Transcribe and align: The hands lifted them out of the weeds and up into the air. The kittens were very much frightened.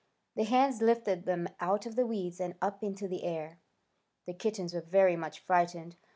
The 0.35 0.45
hands 0.45 0.81
lifted 0.81 1.25
them 1.27 1.47
out 1.59 1.85
of 1.85 1.95
the 1.95 2.07
weeds 2.07 2.39
and 2.39 2.55
up 2.59 2.81
into 2.83 3.07
the 3.07 3.23
air. 3.23 3.59
The 4.25 4.33
kittens 4.33 4.73
were 4.73 4.81
very 4.81 5.15
much 5.15 5.37
frightened. 5.41 5.95